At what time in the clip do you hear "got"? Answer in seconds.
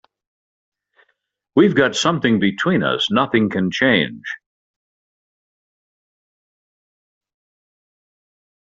1.75-1.95